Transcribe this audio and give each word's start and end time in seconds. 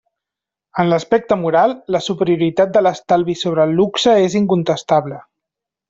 En 0.83 0.87
l'aspecte 0.93 1.37
moral, 1.41 1.75
la 1.97 2.01
superioritat 2.07 2.73
de 2.79 2.83
l'estalvi 2.87 3.39
sobre 3.45 3.67
el 3.69 3.79
luxe 3.83 4.17
és 4.27 4.43
incontestable. 4.45 5.23